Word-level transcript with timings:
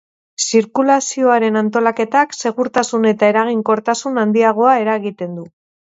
Zirkulazioaren 0.43 1.59
antolaketak 1.61 2.33
segurtasun 2.37 3.07
eta 3.11 3.29
eraginkortasun 3.35 4.19
handiagoa 4.23 4.75
eragiten 4.87 5.37
du. 5.41 5.51